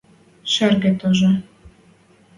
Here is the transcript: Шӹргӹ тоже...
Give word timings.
Шӹргӹ 0.53 0.91
тоже... 1.01 1.31